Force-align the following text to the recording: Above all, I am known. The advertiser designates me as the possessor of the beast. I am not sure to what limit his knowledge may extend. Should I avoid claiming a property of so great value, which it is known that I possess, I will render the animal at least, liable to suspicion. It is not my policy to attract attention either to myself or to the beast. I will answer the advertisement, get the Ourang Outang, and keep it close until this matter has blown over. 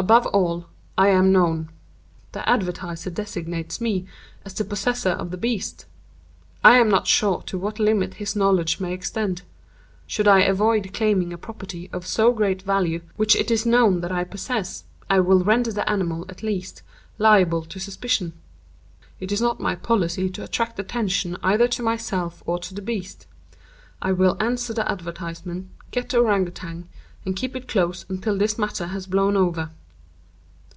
Above 0.00 0.24
all, 0.28 0.64
I 0.96 1.08
am 1.08 1.30
known. 1.30 1.68
The 2.32 2.48
advertiser 2.48 3.10
designates 3.10 3.82
me 3.82 4.06
as 4.46 4.54
the 4.54 4.64
possessor 4.64 5.10
of 5.10 5.30
the 5.30 5.36
beast. 5.36 5.84
I 6.64 6.78
am 6.78 6.88
not 6.88 7.06
sure 7.06 7.42
to 7.42 7.58
what 7.58 7.78
limit 7.78 8.14
his 8.14 8.34
knowledge 8.34 8.80
may 8.80 8.94
extend. 8.94 9.42
Should 10.06 10.26
I 10.26 10.40
avoid 10.40 10.94
claiming 10.94 11.34
a 11.34 11.36
property 11.36 11.90
of 11.92 12.06
so 12.06 12.32
great 12.32 12.62
value, 12.62 13.02
which 13.16 13.36
it 13.36 13.50
is 13.50 13.66
known 13.66 14.00
that 14.00 14.10
I 14.10 14.24
possess, 14.24 14.84
I 15.10 15.20
will 15.20 15.44
render 15.44 15.70
the 15.70 15.86
animal 15.90 16.24
at 16.30 16.42
least, 16.42 16.80
liable 17.18 17.66
to 17.66 17.78
suspicion. 17.78 18.32
It 19.20 19.30
is 19.30 19.42
not 19.42 19.60
my 19.60 19.74
policy 19.74 20.30
to 20.30 20.42
attract 20.42 20.78
attention 20.78 21.36
either 21.42 21.68
to 21.68 21.82
myself 21.82 22.42
or 22.46 22.58
to 22.60 22.72
the 22.72 22.80
beast. 22.80 23.26
I 24.00 24.12
will 24.12 24.42
answer 24.42 24.72
the 24.72 24.90
advertisement, 24.90 25.68
get 25.90 26.08
the 26.08 26.16
Ourang 26.22 26.46
Outang, 26.48 26.88
and 27.26 27.36
keep 27.36 27.54
it 27.54 27.68
close 27.68 28.06
until 28.08 28.38
this 28.38 28.56
matter 28.56 28.86
has 28.86 29.06
blown 29.06 29.36
over. 29.36 29.68